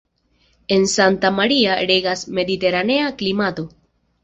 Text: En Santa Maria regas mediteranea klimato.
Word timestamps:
En 0.67 0.87
Santa 0.87 1.29
Maria 1.39 1.75
regas 1.91 2.25
mediteranea 2.39 3.13
klimato. 3.21 3.69